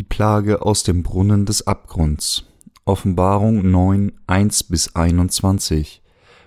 [0.00, 2.46] Die Plage aus dem Brunnen des Abgrunds.
[2.86, 6.00] Offenbarung 9, 1 bis 21.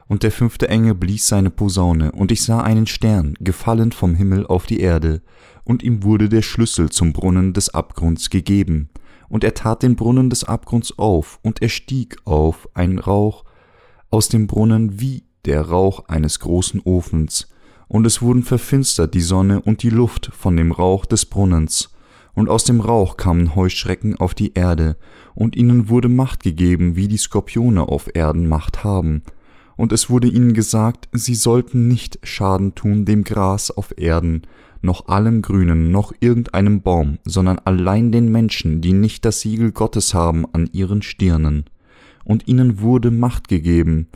[0.07, 4.47] Und der fünfte Engel blies seine Posaune, und ich sah einen Stern, gefallen vom Himmel
[4.47, 5.21] auf die Erde,
[5.63, 8.89] und ihm wurde der Schlüssel zum Brunnen des Abgrunds gegeben.
[9.29, 13.43] Und er tat den Brunnen des Abgrunds auf, und er stieg auf ein Rauch
[14.09, 17.49] aus dem Brunnen wie der Rauch eines großen Ofens,
[17.87, 21.92] und es wurden verfinstert die Sonne und die Luft von dem Rauch des Brunnens,
[22.35, 24.97] und aus dem Rauch kamen Heuschrecken auf die Erde,
[25.35, 29.23] und ihnen wurde Macht gegeben, wie die Skorpione auf Erden Macht haben.
[29.75, 34.43] Und es wurde ihnen gesagt, sie sollten nicht Schaden tun dem Gras auf Erden,
[34.81, 40.13] noch allem Grünen, noch irgendeinem Baum, sondern allein den Menschen, die nicht das Siegel Gottes
[40.13, 41.65] haben an ihren Stirnen.
[42.25, 44.07] Und ihnen wurde Macht gegeben,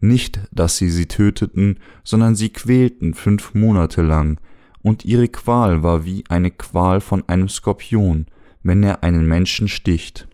[0.00, 4.38] nicht, dass sie sie töteten, sondern sie quälten fünf Monate lang,
[4.84, 8.26] und ihre Qual war wie eine Qual von einem Skorpion,
[8.62, 10.28] wenn er einen Menschen sticht.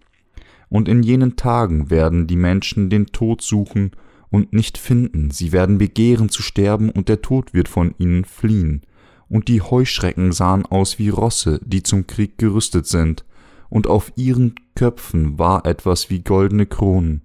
[0.68, 3.92] Und in jenen Tagen werden die Menschen den Tod suchen
[4.28, 8.82] und nicht finden, sie werden begehren zu sterben, und der Tod wird von ihnen fliehen.
[9.28, 13.24] Und die Heuschrecken sahen aus wie Rosse, die zum Krieg gerüstet sind,
[13.68, 17.22] und auf ihren Köpfen war etwas wie goldene Kronen,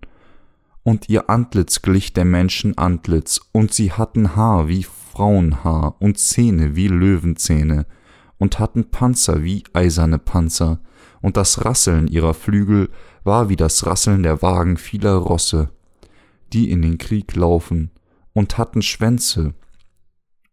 [0.83, 4.85] und ihr Antlitz glich der Menschen Antlitz, und sie hatten Haar wie
[5.15, 7.85] Frauenhaar und Zähne wie Löwenzähne
[8.37, 10.81] und hatten Panzer wie eiserne Panzer,
[11.21, 12.89] und das Rasseln ihrer Flügel
[13.23, 15.69] war wie das Rasseln der Wagen vieler Rosse,
[16.53, 17.91] die in den Krieg laufen,
[18.33, 19.53] und hatten Schwänze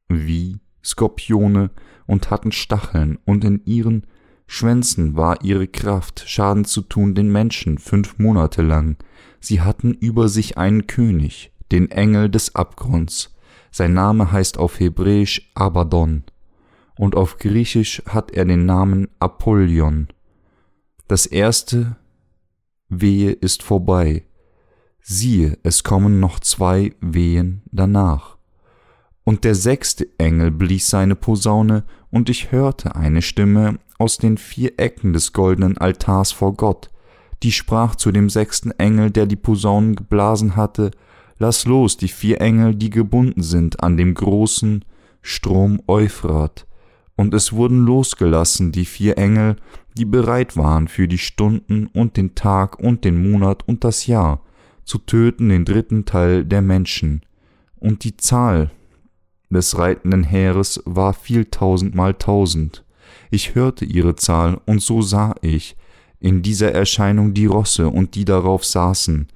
[0.09, 1.71] wie Skorpione
[2.07, 4.07] und hatten Stacheln, und in ihren
[4.47, 8.97] Schwänzen war ihre Kraft, Schaden zu tun den Menschen fünf Monate lang.
[9.41, 13.32] Sie hatten über sich einen König, den Engel des Abgrunds,
[13.73, 16.23] sein Name heißt auf Hebräisch Abaddon
[16.97, 20.09] und auf Griechisch hat er den Namen Apollyon.
[21.09, 21.97] Das erste
[22.89, 24.25] Wehe ist vorbei.
[25.01, 28.37] Siehe, es kommen noch zwei Wehen danach.
[29.25, 34.79] Und der sechste Engel blies seine Posaune, und ich hörte eine Stimme aus den vier
[34.79, 36.91] Ecken des goldenen Altars vor Gott,
[37.43, 40.91] die sprach zu dem sechsten Engel, der die Posaunen geblasen hatte,
[41.39, 44.85] Lass los die vier Engel, die gebunden sind an dem großen
[45.23, 46.67] Strom Euphrat.
[47.17, 49.57] Und es wurden losgelassen die vier Engel,
[49.97, 54.41] die bereit waren für die Stunden und den Tag und den Monat und das Jahr,
[54.85, 57.23] zu töten den dritten Teil der Menschen.
[57.79, 58.71] Und die Zahl
[59.51, 62.85] des reitenden Heeres war vieltausendmal tausend.
[63.31, 65.77] Ich hörte ihre Zahl, und so sah ich
[66.21, 69.29] in dieser Erscheinung die Rosse und die darauf saßen,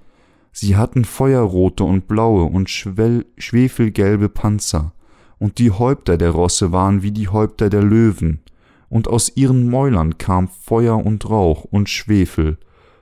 [0.59, 4.95] Sie hatten feuerrote und blaue und schwefelgelbe Panzer,
[5.39, 8.41] und die Häupter der Rosse waren wie die Häupter der Löwen,
[8.89, 12.57] und aus ihren Mäulern kam Feuer und Rauch und Schwefel.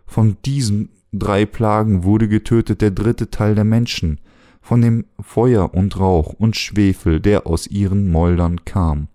[0.04, 4.19] Von diesen drei Plagen wurde getötet der dritte Teil der Menschen,
[4.60, 9.06] von dem Feuer und Rauch und Schwefel, der aus ihren Mäulern kam.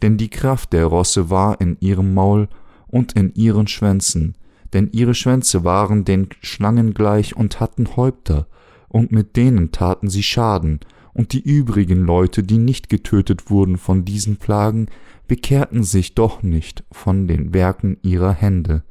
[0.00, 2.48] Denn die Kraft der Rosse war in ihrem Maul
[2.86, 4.36] und in ihren Schwänzen,
[4.74, 8.46] denn ihre Schwänze waren den Schlangen gleich und hatten Häupter,
[8.88, 10.80] und mit denen taten sie Schaden,
[11.14, 14.88] und die übrigen Leute, die nicht getötet wurden von diesen Plagen,
[15.28, 18.82] bekehrten sich doch nicht von den Werken ihrer Hände,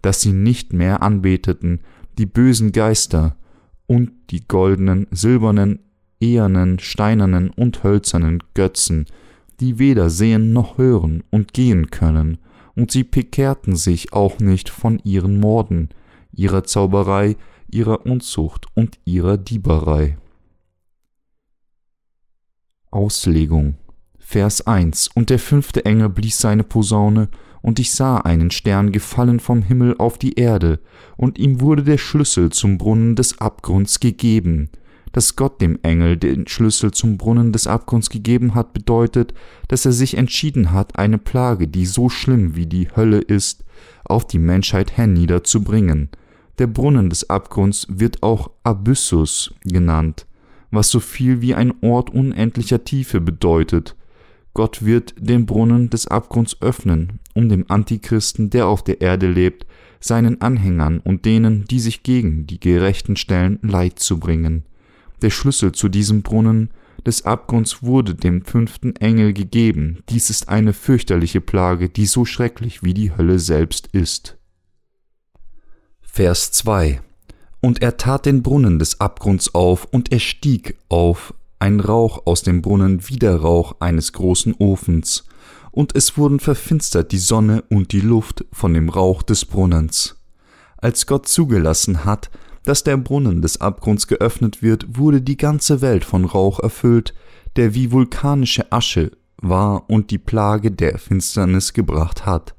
[0.00, 1.80] dass sie nicht mehr anbeteten
[2.18, 3.36] die bösen Geister
[3.86, 5.80] und die goldenen, silbernen,
[6.20, 9.06] ehernen, steinernen und hölzernen Götzen,
[9.60, 12.38] die weder sehen noch hören und gehen können,
[12.74, 15.90] und sie bekehrten sich auch nicht von ihren Morden,
[16.32, 17.36] ihrer Zauberei,
[17.70, 20.16] ihrer Unzucht und ihrer Dieberei.
[22.90, 23.76] Auslegung.
[24.18, 27.28] Vers 1 Und der fünfte Engel blies seine Posaune,
[27.62, 30.80] und ich sah einen Stern gefallen vom Himmel auf die Erde,
[31.16, 34.70] und ihm wurde der Schlüssel zum Brunnen des Abgrunds gegeben,
[35.12, 39.34] dass Gott dem Engel den Schlüssel zum Brunnen des Abgrunds gegeben hat, bedeutet,
[39.68, 43.64] dass er sich entschieden hat, eine Plage, die so schlimm wie die Hölle ist,
[44.04, 46.08] auf die Menschheit herniederzubringen.
[46.58, 50.26] Der Brunnen des Abgrunds wird auch Abyssus genannt,
[50.70, 53.96] was so viel wie ein Ort unendlicher Tiefe bedeutet.
[54.54, 59.66] Gott wird den Brunnen des Abgrunds öffnen, um dem Antichristen, der auf der Erde lebt,
[59.98, 64.64] seinen Anhängern und denen, die sich gegen die Gerechten stellen, Leid zu bringen.
[65.22, 66.70] Der Schlüssel zu diesem Brunnen
[67.06, 70.02] des Abgrunds wurde dem fünften Engel gegeben.
[70.08, 74.36] Dies ist eine fürchterliche Plage, die so schrecklich wie die Hölle selbst ist.
[76.00, 77.00] Vers 2
[77.60, 82.42] Und er tat den Brunnen des Abgrunds auf, und er stieg auf, ein Rauch aus
[82.42, 85.24] dem Brunnen wie der Rauch eines großen Ofens,
[85.70, 90.16] und es wurden verfinstert die Sonne und die Luft von dem Rauch des Brunnens.
[90.76, 92.30] Als Gott zugelassen hat,
[92.64, 97.14] dass der Brunnen des Abgrunds geöffnet wird, wurde die ganze Welt von Rauch erfüllt,
[97.56, 102.54] der wie vulkanische Asche war und die Plage der Finsternis gebracht hat.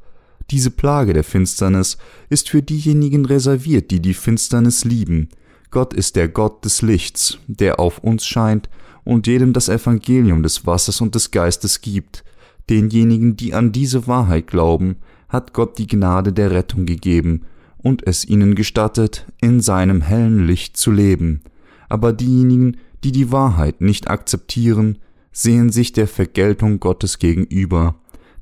[0.52, 1.98] Diese Plage der Finsternis
[2.30, 5.30] ist für diejenigen reserviert, die die Finsternis lieben.
[5.72, 8.70] Gott ist der Gott des Lichts, der auf uns scheint
[9.06, 12.24] und jedem das Evangelium des Wassers und des Geistes gibt.
[12.70, 14.98] Denjenigen, die an diese Wahrheit glauben,
[15.30, 17.46] hat Gott die Gnade der Rettung gegeben
[17.84, 21.42] und es ihnen gestattet, in seinem hellen Licht zu leben.
[21.90, 24.98] Aber diejenigen, die die Wahrheit nicht akzeptieren,
[25.32, 27.96] sehen sich der Vergeltung Gottes gegenüber,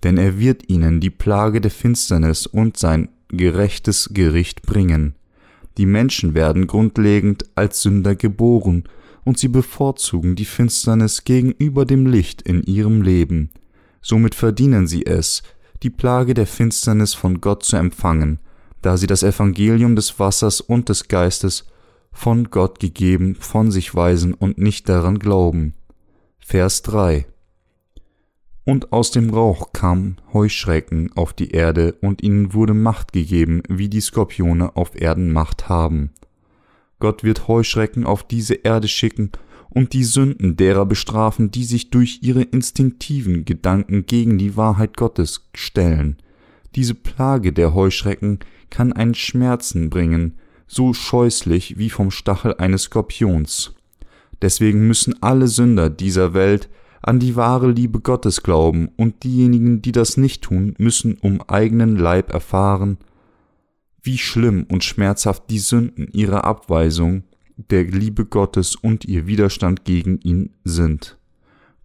[0.03, 5.15] denn er wird ihnen die Plage der Finsternis und sein gerechtes Gericht bringen.
[5.77, 8.83] Die Menschen werden grundlegend als Sünder geboren,
[9.23, 13.51] und sie bevorzugen die Finsternis gegenüber dem Licht in ihrem Leben.
[14.01, 15.43] Somit verdienen sie es,
[15.83, 18.39] die Plage der Finsternis von Gott zu empfangen,
[18.81, 21.65] da sie das Evangelium des Wassers und des Geistes
[22.11, 25.73] von Gott gegeben von sich weisen und nicht daran glauben.
[26.39, 27.25] Vers 3
[28.65, 33.89] Und aus dem Rauch kamen Heuschrecken auf die Erde, und ihnen wurde Macht gegeben, wie
[33.89, 36.11] die Skorpione auf Erden Macht haben.
[36.99, 39.31] Gott wird Heuschrecken auf diese Erde schicken
[39.69, 45.49] und die Sünden derer bestrafen, die sich durch ihre instinktiven Gedanken gegen die Wahrheit Gottes
[45.55, 46.17] stellen.
[46.75, 48.39] Diese Plage der Heuschrecken
[48.71, 53.75] kann einen Schmerzen bringen, so scheußlich wie vom Stachel eines Skorpions.
[54.41, 56.69] Deswegen müssen alle Sünder dieser Welt
[57.03, 61.95] an die wahre Liebe Gottes glauben, und diejenigen, die das nicht tun, müssen um eigenen
[61.95, 62.97] Leib erfahren,
[64.03, 67.23] wie schlimm und schmerzhaft die Sünden ihrer Abweisung
[67.69, 71.17] der Liebe Gottes und ihr Widerstand gegen ihn sind.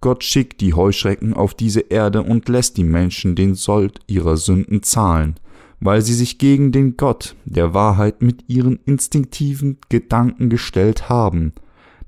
[0.01, 4.83] Gott schickt die Heuschrecken auf diese Erde und lässt die Menschen den Sold ihrer Sünden
[4.83, 5.37] zahlen,
[5.81, 11.53] weil sie sich gegen den Gott der Wahrheit mit ihren instinktiven Gedanken gestellt haben.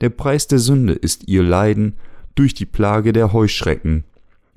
[0.01, 1.95] Der Preis der Sünde ist ihr Leiden
[2.35, 4.05] durch die Plage der Heuschrecken.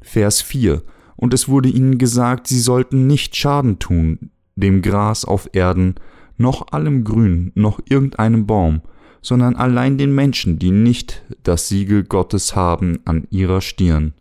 [0.02, 0.84] Vers 4
[1.16, 5.96] Und es wurde ihnen gesagt, sie sollten nicht Schaden tun, dem Gras auf Erden,
[6.38, 8.81] noch allem Grün, noch irgendeinem Baum,
[9.22, 14.14] sondern allein den Menschen, die nicht das Siegel Gottes haben an ihrer Stirn.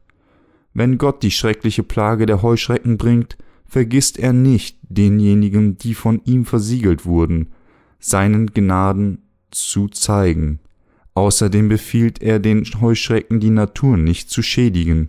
[0.74, 3.36] Wenn Gott die schreckliche Plage der Heuschrecken bringt,
[3.70, 7.48] vergisst er nicht denjenigen, die von ihm versiegelt wurden,
[7.98, 10.58] seinen Gnaden zu zeigen.
[11.14, 15.08] Außerdem befiehlt er den Heuschrecken die Natur nicht zu schädigen.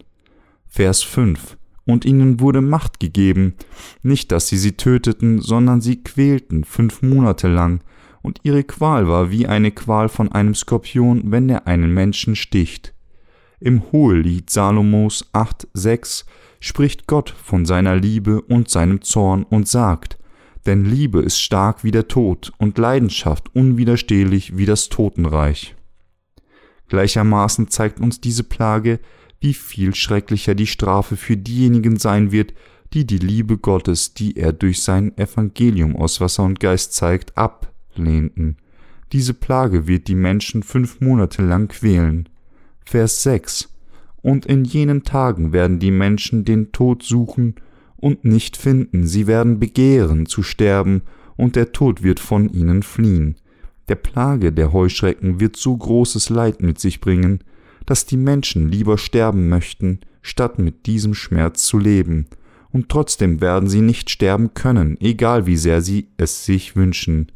[0.68, 3.56] Vers 5 und ihnen wurde Macht gegeben,
[4.04, 7.82] nicht dass sie sie töteten, sondern sie quälten fünf Monate lang,
[8.22, 12.94] und ihre Qual war wie eine Qual von einem Skorpion, wenn er einen Menschen sticht.
[13.60, 16.26] Im Hohelied Salomos 8,6
[16.62, 20.18] spricht Gott von seiner Liebe und seinem Zorn und sagt,
[20.66, 25.76] denn Liebe ist stark wie der Tod und Leidenschaft unwiderstehlich wie das Totenreich.
[26.88, 29.00] Gleichermaßen zeigt uns diese Plage,
[29.40, 32.54] wie viel schrecklicher die Strafe für diejenigen sein wird,
[32.94, 38.58] die die Liebe Gottes, die er durch sein Evangelium aus Wasser und Geist zeigt, ablehnten.
[39.14, 42.30] Diese Plage wird die Menschen fünf Monate lang quälen.
[42.86, 43.71] Vers 6
[44.22, 47.56] Und in jenen Tagen werden die Menschen den Tod suchen
[47.98, 51.02] und nicht finden, sie werden begehren zu sterben,
[51.38, 53.36] und der Tod wird von ihnen fliehen.
[53.88, 57.40] Der Plage der Heuschrecken wird so großes Leid mit sich bringen,
[57.86, 62.28] dass die Menschen lieber sterben möchten, statt mit diesem Schmerz zu leben,
[62.72, 67.32] und trotzdem werden sie nicht sterben können, egal wie sehr sie es sich wünschen.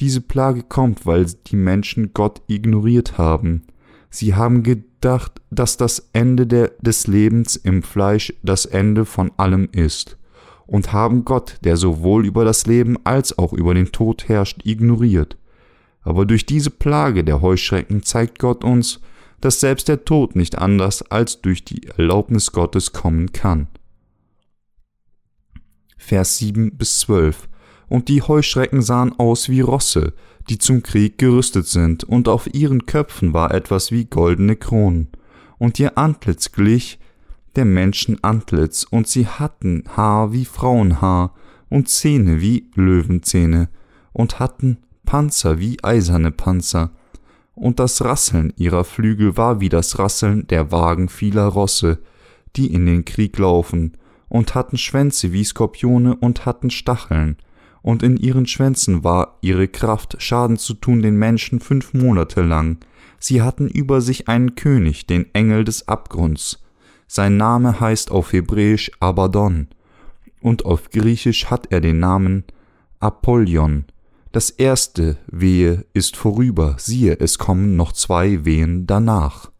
[0.00, 3.62] Diese Plage kommt, weil die Menschen Gott ignoriert haben.
[4.10, 9.68] Sie haben gedacht, dass das Ende der, des Lebens im Fleisch das Ende von allem
[9.72, 10.18] ist,
[10.66, 15.36] und haben Gott, der sowohl über das Leben als auch über den Tod herrscht, ignoriert.
[16.02, 19.00] Aber durch diese Plage der Heuschrecken zeigt Gott uns,
[19.40, 23.66] dass selbst der Tod nicht anders als durch die Erlaubnis Gottes kommen kann.
[25.96, 27.48] Vers 7 bis 12
[27.90, 30.14] Und die Heuschrecken sahen aus wie Rosse,
[30.48, 35.08] die zum Krieg gerüstet sind, und auf ihren Köpfen war etwas wie goldene Kronen,
[35.58, 37.00] und ihr Antlitz glich
[37.56, 41.34] der Menschen Antlitz, und sie hatten Haar wie Frauenhaar
[41.68, 43.68] und Zähne wie Löwenzähne,
[44.12, 46.92] und hatten Panzer wie eiserne Panzer,
[47.56, 51.98] und das Rasseln ihrer Flügel war wie das Rasseln der Wagen vieler Rosse,
[52.54, 53.96] die in den Krieg laufen,
[54.28, 57.36] und hatten Schwänze wie Skorpione und hatten Stacheln,
[57.82, 62.78] und in ihren Schwänzen war ihre Kraft, Schaden zu tun den Menschen fünf Monate lang.
[63.18, 66.62] Sie hatten über sich einen König, den Engel des Abgrunds.
[67.06, 69.68] Sein Name heißt auf Hebräisch Abaddon
[70.40, 72.44] und auf Griechisch hat er den Namen
[72.98, 73.84] Apollyon.
[74.32, 79.50] Das erste Wehe ist vorüber, siehe, es kommen noch zwei Wehen danach.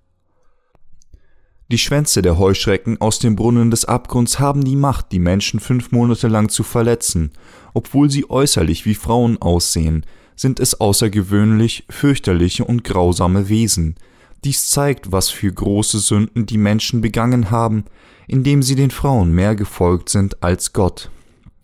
[1.71, 5.93] Die Schwänze der Heuschrecken aus dem Brunnen des Abgrunds haben die Macht, die Menschen fünf
[5.93, 7.31] Monate lang zu verletzen.
[7.75, 13.95] Obwohl sie äußerlich wie Frauen aussehen, sind es außergewöhnlich, fürchterliche und grausame Wesen.
[14.43, 17.85] Dies zeigt, was für große Sünden die Menschen begangen haben,
[18.27, 21.09] indem sie den Frauen mehr gefolgt sind als Gott.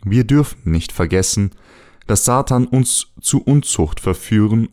[0.05, 1.51] Wir dürfen nicht vergessen,
[2.07, 4.69] dass Satan uns zu Unzucht verführen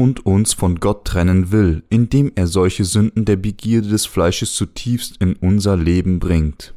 [0.00, 5.18] und uns von Gott trennen will, indem er solche Sünden der Begierde des Fleisches zutiefst
[5.18, 6.72] in unser Leben bringt.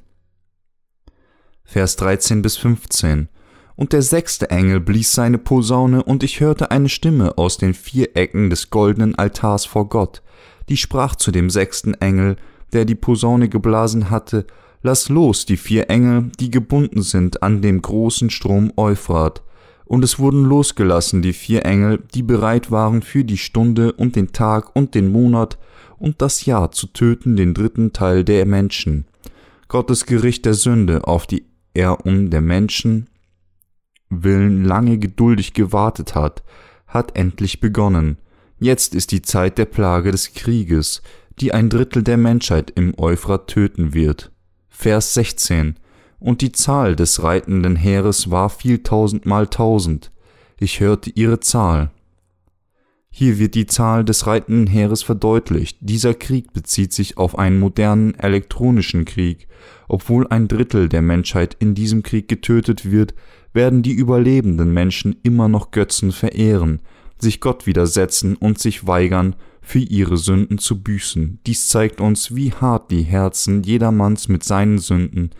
[1.64, 3.30] Vers 13 bis 15
[3.78, 8.18] Und der sechste Engel blies seine Posaune, und ich hörte eine Stimme aus den vier
[8.18, 10.22] Ecken des goldenen Altars vor Gott,
[10.68, 12.36] die sprach zu dem sechsten Engel,
[12.74, 14.46] der die Posaune geblasen hatte,
[14.86, 19.42] Lass los die vier Engel, die gebunden sind an dem großen Strom Euphrat.
[19.94, 24.32] Und es wurden losgelassen die vier Engel, die bereit waren für die Stunde und den
[24.32, 25.60] Tag und den Monat
[26.00, 29.06] und das Jahr zu töten den dritten Teil der Menschen.
[29.68, 31.46] Gottes Gericht der Sünde, auf die
[31.76, 33.08] er um der Menschen
[34.10, 36.44] willen lange geduldig gewartet hat,
[36.88, 38.18] hat endlich begonnen.
[38.58, 41.04] Jetzt ist die Zeit der Plage des Krieges,
[41.40, 44.32] die ein Drittel der Menschheit im Euphrat töten wird.
[44.70, 45.76] Vers 16
[46.24, 50.10] Und die Zahl des reitenden Heeres war viel tausendmal tausend.
[50.58, 51.92] Ich hörte ihre Zahl.
[53.10, 55.80] Hier wird die Zahl des reitenden Heeres verdeutlicht.
[55.82, 59.50] Dieser Krieg bezieht sich auf einen modernen elektronischen Krieg.
[59.90, 63.14] Obwohl ein Drittel der Menschheit in diesem Krieg getötet wird,
[63.52, 66.80] werden die überlebenden Menschen immer noch Götzen verehren,
[67.20, 71.40] sich Gott widersetzen und sich weigern, für ihre Sünden zu büßen.
[71.46, 75.32] Dies zeigt uns, wie hart die Herzen jedermanns mit seinen Sünden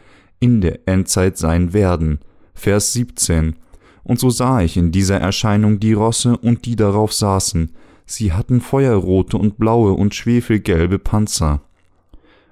[0.44, 2.20] in der Endzeit sein werden.
[2.54, 3.56] Vers 17
[4.04, 7.72] Und so sah ich in dieser Erscheinung die Rosse und die darauf saßen,
[8.06, 11.62] sie hatten feuerrote und blaue und schwefelgelbe Panzer.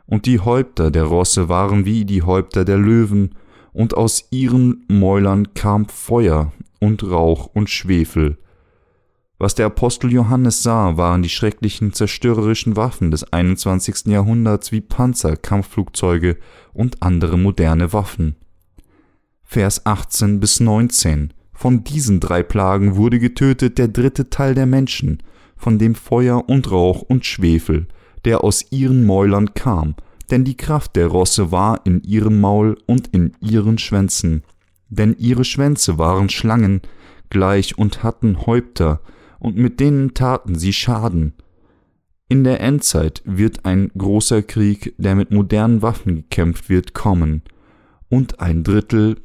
[0.05, 3.35] Und die Häupter der Rosse waren wie die Häupter der Löwen,
[3.73, 8.37] und aus ihren Mäulern kam Feuer und Rauch und Schwefel,
[9.41, 14.05] was der Apostel Johannes sah, waren die schrecklichen zerstörerischen Waffen des 21.
[14.05, 16.37] Jahrhunderts wie Panzer, Kampfflugzeuge
[16.73, 18.35] und andere moderne Waffen.
[19.41, 25.23] Vers 18 bis 19 Von diesen drei Plagen wurde getötet der dritte Teil der Menschen,
[25.57, 27.87] von dem Feuer und Rauch und Schwefel,
[28.25, 29.95] der aus ihren Mäulern kam,
[30.29, 34.43] denn die Kraft der Rosse war in ihrem Maul und in ihren Schwänzen.
[34.89, 36.81] Denn ihre Schwänze waren Schlangen
[37.31, 39.01] gleich und hatten Häupter,
[39.41, 41.33] und mit denen taten sie Schaden.
[42.29, 47.41] In der Endzeit wird ein großer Krieg, der mit modernen Waffen gekämpft wird, kommen,
[48.07, 49.17] und ein Drittel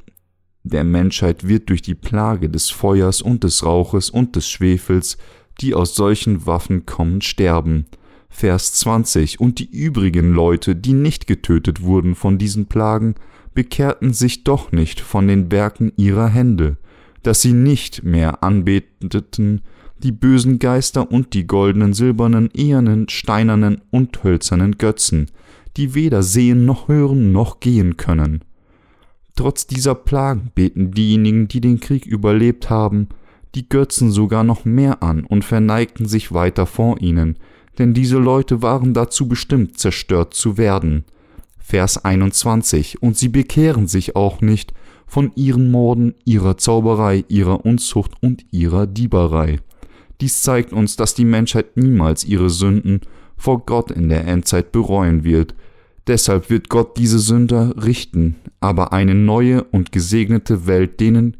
[0.63, 5.17] der Menschheit wird durch die Plage des Feuers und des Rauches und des Schwefels,
[5.61, 7.85] die aus solchen Waffen kommen, sterben.
[8.29, 13.15] Vers 20 Und die übrigen Leute, die nicht getötet wurden von diesen Plagen,
[13.53, 16.77] bekehrten sich doch nicht von den Werken ihrer Hände,
[17.23, 19.61] dass sie nicht mehr anbeteten,
[20.03, 25.31] die bösen Geister und die goldenen, silbernen, ehernen, steinernen und hölzernen Götzen,
[25.75, 28.43] die weder sehen noch hören noch gehen können.
[29.35, 33.09] Trotz dieser Plagen beten diejenigen, die den Krieg überlebt haben,
[33.55, 37.37] die Götzen sogar noch mehr an und verneigten sich weiter vor ihnen,
[37.77, 41.05] denn diese Leute waren dazu bestimmt, zerstört zu werden.
[41.57, 44.73] Vers 21 Und sie bekehren sich auch nicht
[45.05, 49.59] von ihren Morden, ihrer Zauberei, ihrer Unzucht und ihrer Dieberei.
[50.21, 53.01] Dies zeigt uns, dass die Menschheit niemals ihre Sünden
[53.37, 55.53] vor Gott in der Endzeit bereuen wird.
[56.07, 61.37] Deshalb wird Gott diese Sünder richten, aber eine neue und gesegnete Welt denen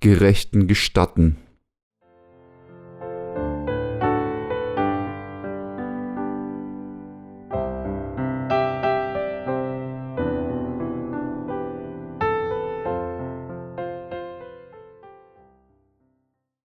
[0.00, 1.36] Gerechten gestatten.